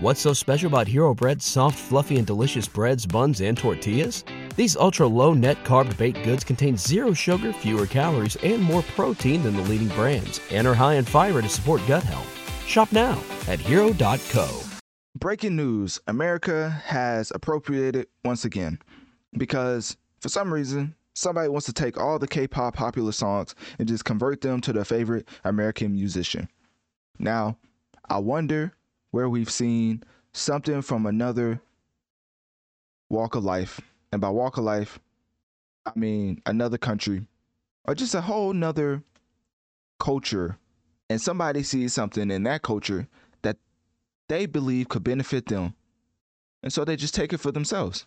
[0.00, 4.22] What's so special about Hero Bread's soft, fluffy, and delicious breads, buns, and tortillas?
[4.54, 9.42] These ultra low net carb baked goods contain zero sugar, fewer calories, and more protein
[9.42, 12.28] than the leading brands, and are high in fiber to support gut health.
[12.64, 14.60] Shop now at hero.co.
[15.18, 18.78] Breaking news America has appropriated once again
[19.36, 23.88] because for some reason, somebody wants to take all the K pop popular songs and
[23.88, 26.48] just convert them to their favorite American musician.
[27.18, 27.58] Now,
[28.08, 28.74] I wonder
[29.10, 30.02] where we've seen
[30.32, 31.60] something from another
[33.08, 33.80] walk of life.
[34.12, 34.98] And by walk of life,
[35.86, 37.26] I mean another country
[37.86, 39.02] or just a whole nother
[39.98, 40.58] culture.
[41.10, 43.08] And somebody sees something in that culture
[43.42, 43.56] that
[44.28, 45.74] they believe could benefit them.
[46.62, 48.06] And so they just take it for themselves.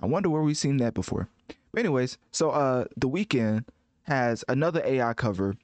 [0.00, 1.28] I wonder where we've seen that before.
[1.72, 3.64] But anyways, so uh the Weeknd
[4.02, 5.56] has another AI cover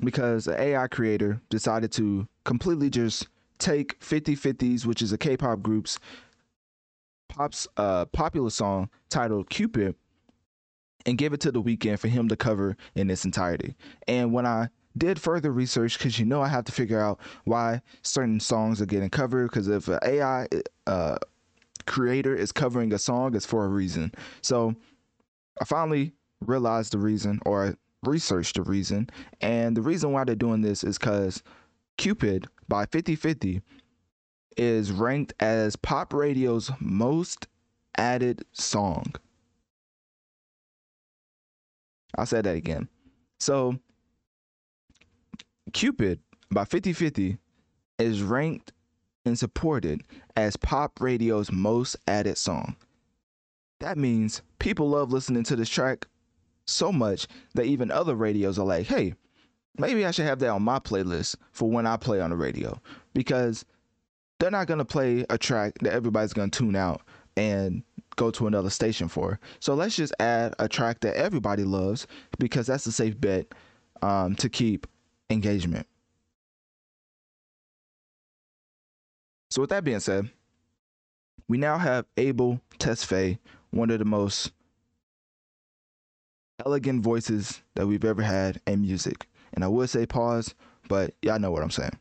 [0.00, 3.28] because an AI creator decided to completely just
[3.60, 5.98] take FIFTY FIFTY's, which is a K-pop group's
[7.28, 9.94] pop's uh popular song titled Cupid
[11.06, 13.76] and give it to the Weeknd for him to cover in its entirety.
[14.08, 17.80] And when I did further research because you know I have to figure out why
[18.02, 20.48] certain songs are getting covered because if an AI
[20.86, 21.16] uh,
[21.86, 24.12] creator is covering a song, it's for a reason.
[24.42, 24.74] So
[25.60, 29.08] I finally realized the reason or researched the reason.
[29.40, 31.42] And the reason why they're doing this is because
[31.96, 33.60] Cupid by FIFTY FIFTY
[34.56, 37.48] is ranked as pop radio's most
[37.98, 39.12] added song.
[42.16, 42.88] I'll say that again.
[43.38, 43.78] So,
[45.72, 47.38] Cupid by FIFTY FIFTY
[47.98, 48.72] is ranked
[49.24, 50.02] and supported
[50.36, 52.76] as pop radio's most added song.
[53.80, 56.06] That means people love listening to this track
[56.66, 59.14] so much that even other radios are like, hey,
[59.78, 62.80] maybe I should have that on my playlist for when I play on the radio
[63.14, 63.64] because
[64.38, 67.02] they're not going to play a track that everybody's going to tune out
[67.36, 67.82] and
[68.16, 69.38] go to another station for.
[69.60, 72.06] So let's just add a track that everybody loves
[72.38, 73.46] because that's a safe bet
[74.02, 74.86] um, to keep
[75.30, 75.86] engagement.
[79.50, 80.30] So with that being said,
[81.48, 83.38] we now have Abel Tesfaye,
[83.70, 84.52] one of the most
[86.64, 89.26] elegant voices that we've ever had in music.
[89.54, 90.54] And I would say pause,
[90.88, 91.98] but y'all know what I'm saying.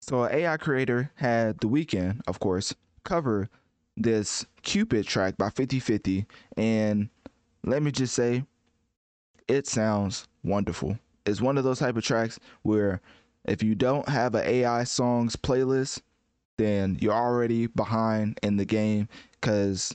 [0.00, 3.48] So an AI creator had The Weeknd, of course, cover
[3.96, 6.26] this Cupid track by FIFTY FIFTY
[6.56, 7.08] and
[7.64, 8.44] let me just say
[9.48, 10.98] it sounds wonderful.
[11.26, 13.00] It's one of those type of tracks where
[13.44, 16.00] if you don't have an AI songs playlist,
[16.58, 19.08] then you're already behind in the game
[19.40, 19.94] cuz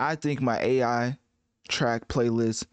[0.00, 1.18] I think my AI
[1.68, 2.64] track playlist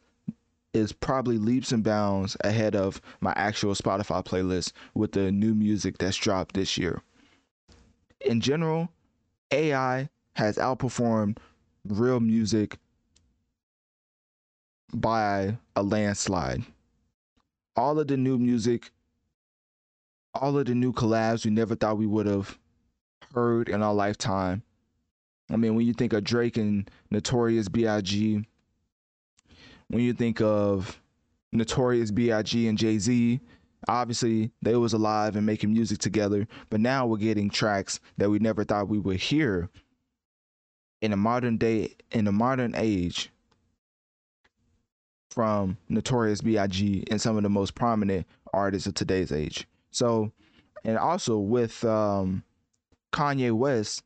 [0.74, 5.98] is probably leaps and bounds ahead of my actual Spotify playlist with the new music
[5.98, 7.02] that's dropped this year.
[8.22, 8.88] In general,
[9.52, 10.08] AI
[10.38, 11.38] has outperformed
[11.86, 12.78] real music
[14.94, 16.64] by a landslide.
[17.76, 18.92] All of the new music,
[20.34, 22.58] all of the new collabs we never thought we would have
[23.34, 24.64] heard in our lifetime.
[25.50, 28.46] I mean, when you think of Drake and Notorious B.I.G.,
[29.88, 31.02] when you think of
[31.52, 32.68] Notorious B.I.G.
[32.68, 33.40] and Jay Z,
[33.88, 36.48] obviously they was alive and making music together.
[36.70, 39.70] But now we're getting tracks that we never thought we would hear
[41.02, 43.32] in a modern day, in a modern age,
[45.30, 47.06] from Notorious B.I.G.
[47.10, 49.68] and some of the most prominent artists of today's age.
[49.92, 50.32] So,
[50.84, 52.44] and also with um,
[53.14, 54.04] Kanye West,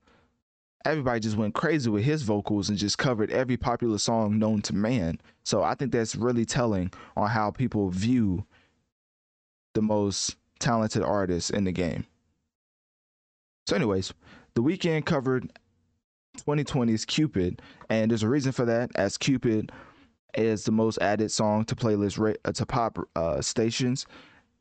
[0.85, 4.75] everybody just went crazy with his vocals and just covered every popular song known to
[4.75, 5.19] man.
[5.43, 8.45] So I think that's really telling on how people view
[9.73, 12.05] the most talented artists in the game.
[13.67, 14.13] So, anyways,
[14.53, 15.51] the Weeknd covered
[16.37, 19.71] 2020's Cupid, and there's a reason for that, as Cupid
[20.33, 24.05] is the most added song to playlist uh, to pop uh, stations,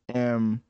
[0.09, 0.61] and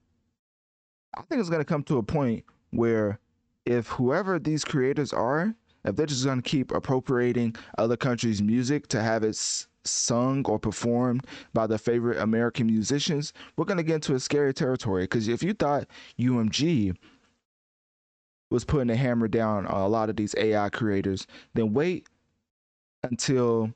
[1.17, 3.19] I think it's gonna come to a point where
[3.67, 5.55] if whoever these creators are,
[5.85, 9.37] if they're just gonna keep appropriating other countries' music to have it
[9.85, 15.05] sung or performed by their favorite American musicians, we're gonna get into a scary territory.
[15.05, 15.87] Because if you thought
[16.19, 16.95] UMG
[18.51, 22.07] was putting a hammer down on a lot of these AI creators, then wait
[23.03, 23.73] until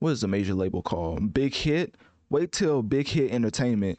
[0.00, 1.32] what is the major label called?
[1.32, 1.96] Big Hit.
[2.28, 3.98] Wait till Big Hit Entertainment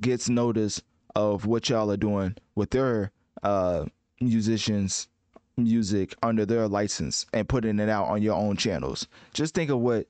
[0.00, 0.80] gets notice
[1.14, 3.12] of what y'all are doing with their
[3.42, 3.86] uh,
[4.20, 5.08] musicians
[5.56, 9.06] music under their license and putting it out on your own channels.
[9.32, 10.06] Just think of what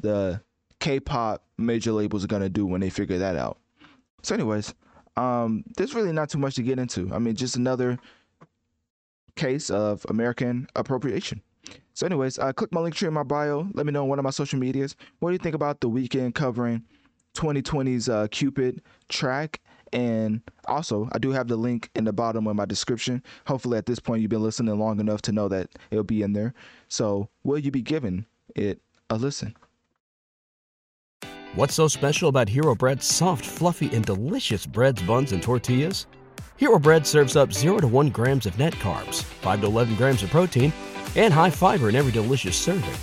[0.00, 0.40] the
[0.80, 3.58] K-pop major labels are gonna do when they figure that out.
[4.22, 4.74] So, anyways,
[5.16, 7.12] um, there's really not too much to get into.
[7.12, 7.98] I mean, just another
[9.36, 11.42] case of American appropriation.
[11.94, 13.68] So, anyways, uh, click my Linktree in my bio.
[13.74, 14.96] Let me know on one of my social medias.
[15.20, 16.82] What do you think about the Weeknd covering
[17.34, 19.60] 2020's uh, Cupid track?
[19.94, 23.22] And also, I do have the link in the bottom of my description.
[23.46, 26.32] Hopefully, at this point, you've been listening long enough to know that it'll be in
[26.32, 26.52] there.
[26.88, 28.26] So, will you be giving
[28.56, 29.54] it a listen?
[31.54, 36.08] What's so special about Hero Bread's soft, fluffy, and delicious breads, buns, and tortillas?
[36.56, 40.24] Hero Bread serves up 0 to 1 grams of net carbs, 5 to 11 grams
[40.24, 40.72] of protein,
[41.14, 42.94] and high fiber in every delicious serving.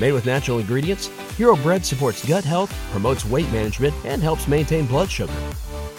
[0.00, 1.06] Made with natural ingredients,
[1.36, 5.32] Hero Bread supports gut health, promotes weight management, and helps maintain blood sugar.